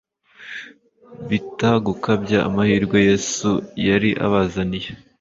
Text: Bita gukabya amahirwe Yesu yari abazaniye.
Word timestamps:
Bita 1.27 1.71
gukabya 1.85 2.39
amahirwe 2.47 2.97
Yesu 3.09 3.51
yari 3.87 4.09
abazaniye. 4.25 4.89